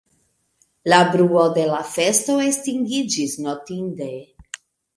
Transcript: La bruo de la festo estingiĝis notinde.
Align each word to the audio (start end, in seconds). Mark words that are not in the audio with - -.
La 0.93 1.01
bruo 1.15 1.43
de 1.59 1.67
la 1.73 1.83
festo 1.91 2.39
estingiĝis 2.47 3.39
notinde. 3.47 4.13